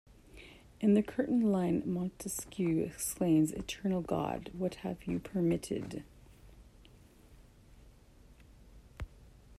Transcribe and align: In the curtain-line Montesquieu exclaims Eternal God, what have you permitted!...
In 0.79 0.95
the 0.95 1.03
curtain-line 1.03 1.83
Montesquieu 1.85 2.79
exclaims 2.83 3.51
Eternal 3.51 4.01
God, 4.01 4.49
what 4.57 4.73
have 4.81 5.03
you 5.05 5.19
permitted!... 5.19 6.03